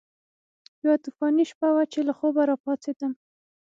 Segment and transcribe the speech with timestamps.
[0.83, 3.11] یوه طوفاني شپه وه چې له خوبه راپاڅېدم.